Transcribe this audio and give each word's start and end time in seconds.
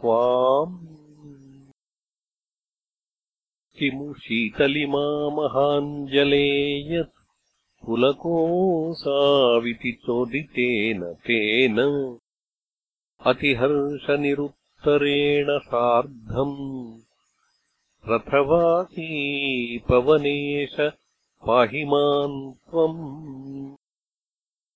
त्वाम्। 0.00 0.86
किमु 3.78 4.14
शीतलिमामहाञ्जले 4.14 6.94
यत् 6.94 7.86
पुलकोऽसाविति 7.86 9.92
चोदितेन 9.92 11.12
तेन। 11.12 12.18
अतिहर्षनिरुत्तरेण 13.26 15.58
सार्धम् 15.58 16.99
रथवासी 18.10 19.08
पवनेश 19.88 20.76
पाहि 21.46 21.84
माम् 21.92 22.38
त्वम् 22.70 23.76